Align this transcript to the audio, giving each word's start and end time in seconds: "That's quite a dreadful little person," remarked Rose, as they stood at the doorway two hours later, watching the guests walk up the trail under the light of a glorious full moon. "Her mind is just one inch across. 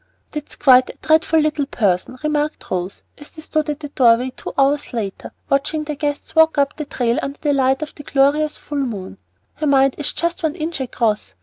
"That's 0.31 0.55
quite 0.55 0.89
a 0.89 0.97
dreadful 0.99 1.39
little 1.41 1.67
person," 1.67 2.17
remarked 2.23 2.71
Rose, 2.71 3.03
as 3.19 3.29
they 3.29 3.43
stood 3.43 3.69
at 3.69 3.81
the 3.81 3.89
doorway 3.89 4.31
two 4.35 4.51
hours 4.57 4.93
later, 4.93 5.31
watching 5.47 5.83
the 5.83 5.93
guests 5.93 6.35
walk 6.35 6.57
up 6.57 6.75
the 6.75 6.85
trail 6.85 7.19
under 7.21 7.37
the 7.39 7.53
light 7.53 7.83
of 7.83 7.93
a 7.95 8.01
glorious 8.01 8.57
full 8.57 8.79
moon. 8.81 9.19
"Her 9.57 9.67
mind 9.67 9.93
is 9.99 10.11
just 10.11 10.41
one 10.41 10.55
inch 10.55 10.81
across. 10.81 11.35